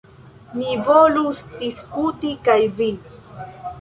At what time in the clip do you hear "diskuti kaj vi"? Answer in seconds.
1.59-2.89